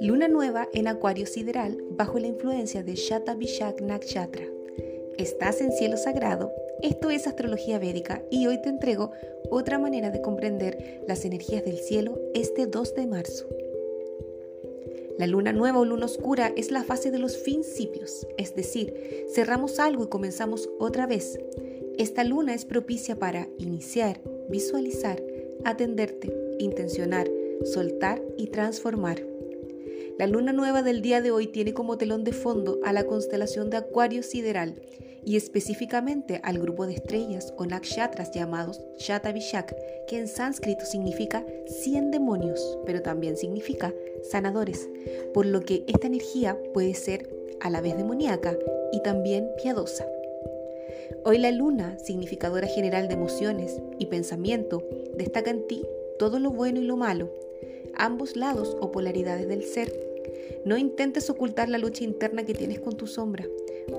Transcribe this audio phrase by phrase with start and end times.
[0.00, 4.46] Luna nueva en Acuario sideral bajo la influencia de Shata Vishak Nakshatra.
[5.18, 9.12] Estás en cielo sagrado, esto es astrología védica y hoy te entrego
[9.50, 13.46] otra manera de comprender las energías del cielo este 2 de marzo.
[15.18, 19.78] La luna nueva o luna oscura es la fase de los principios, es decir, cerramos
[19.78, 21.38] algo y comenzamos otra vez.
[21.96, 25.22] Esta luna es propicia para iniciar, visualizar,
[25.64, 27.30] atenderte, intencionar,
[27.62, 29.22] soltar y transformar.
[30.18, 33.70] La luna nueva del día de hoy tiene como telón de fondo a la constelación
[33.70, 34.74] de Acuario sideral
[35.24, 39.74] y específicamente al grupo de estrellas o nakshatras llamados Shatabishak,
[40.08, 44.88] que en sánscrito significa 100 demonios, pero también significa sanadores,
[45.32, 47.28] por lo que esta energía puede ser
[47.60, 48.58] a la vez demoníaca
[48.92, 50.06] y también piadosa.
[51.24, 55.82] Hoy la luna, significadora general de emociones y pensamiento, destaca en ti
[56.18, 57.30] todo lo bueno y lo malo,
[57.94, 59.92] ambos lados o polaridades del ser.
[60.64, 63.46] No intentes ocultar la lucha interna que tienes con tu sombra.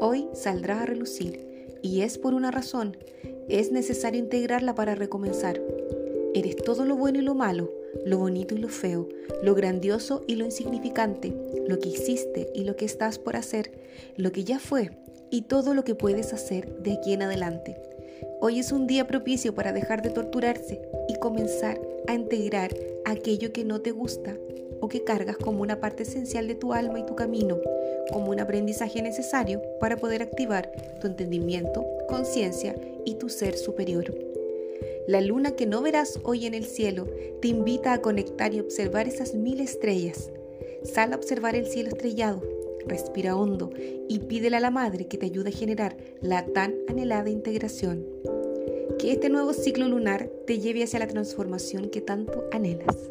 [0.00, 1.46] Hoy saldrá a relucir
[1.82, 2.96] y es por una razón.
[3.48, 5.60] Es necesario integrarla para recomenzar.
[6.34, 7.72] Eres todo lo bueno y lo malo,
[8.04, 9.08] lo bonito y lo feo,
[9.42, 11.32] lo grandioso y lo insignificante,
[11.68, 13.70] lo que hiciste y lo que estás por hacer,
[14.16, 14.90] lo que ya fue
[15.30, 17.76] y todo lo que puedes hacer de aquí en adelante.
[18.40, 23.64] Hoy es un día propicio para dejar de torturarse y comenzar a integrar aquello que
[23.64, 24.36] no te gusta
[24.80, 27.58] o que cargas como una parte esencial de tu alma y tu camino,
[28.12, 34.14] como un aprendizaje necesario para poder activar tu entendimiento, conciencia y tu ser superior.
[35.06, 37.06] La luna que no verás hoy en el cielo
[37.40, 40.30] te invita a conectar y observar esas mil estrellas.
[40.82, 42.42] Sal a observar el cielo estrellado,
[42.86, 43.70] respira hondo
[44.08, 48.06] y pídele a la madre que te ayude a generar la tan anhelada integración.
[48.98, 53.10] Que este nuevo ciclo lunar te lleve hacia la transformación que tanto anhelas.